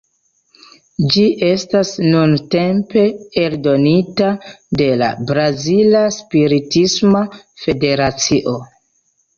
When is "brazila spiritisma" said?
5.31-7.27